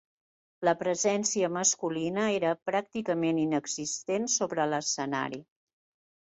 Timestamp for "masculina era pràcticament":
1.57-3.43